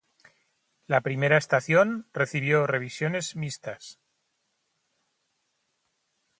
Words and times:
La 0.87 1.01
primera 1.01 1.37
estación 1.37 2.09
recibió 2.11 2.65
revisiones 2.65 3.35
mixtas. 3.35 3.99